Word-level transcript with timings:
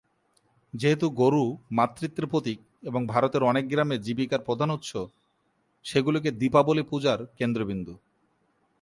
যেহেতু 0.73 1.09
গরু 1.09 1.57
মাতৃত্বের 1.71 2.27
প্রতীক 2.27 2.59
এবং 2.83 3.07
ভারতের 3.07 3.43
অনেক 3.43 3.65
গ্রামে 3.69 3.95
জীবিকার 3.97 4.39
প্রধান 4.39 4.69
উৎস, 4.71 4.91
সেগুলি 5.85 6.19
দীপাবলি 6.31 6.83
পূজার 6.83 7.19
কেন্দ্রবিন্দু। 7.37 7.93